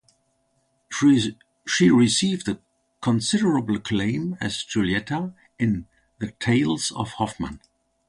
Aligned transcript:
She 1.67 1.91
received 1.91 2.57
considerable 3.03 3.75
acclaim 3.75 4.35
as 4.41 4.63
Giulietta 4.63 5.35
in 5.59 5.85
"The 6.17 6.31
Tales 6.39 6.89
of 6.93 7.09
Hoffmann". 7.19 7.59